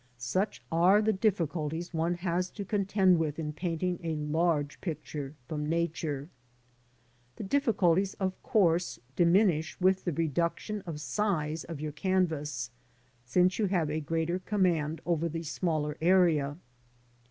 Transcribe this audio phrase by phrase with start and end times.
[0.17, 5.69] Such are the difficulties one has to contend with in painting a large picture from
[5.69, 6.27] Nature.
[7.35, 12.71] The diffi culties, of course, diminish with the reduction of size of your canvas,
[13.25, 16.57] since you have a greater command over the smaller area.